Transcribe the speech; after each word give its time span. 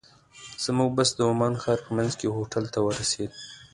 زموږ 0.63 0.89
بس 0.97 1.09
د 1.17 1.19
عمان 1.31 1.53
ښار 1.61 1.79
په 1.85 1.91
منځ 1.97 2.11
کې 2.19 2.27
هوټل 2.35 2.65
ته 2.73 2.79
ورسېد. 2.83 3.31